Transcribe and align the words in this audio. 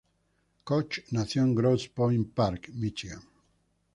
Koch 0.63 0.97
nació 1.11 1.43
en 1.43 1.53
Grosse 1.53 1.91
Pointe 1.93 2.31
Park, 2.33 2.69
Míchigan. 2.73 3.21